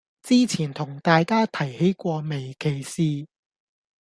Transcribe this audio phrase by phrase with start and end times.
[0.23, 3.27] 之前同大家提起過微歧視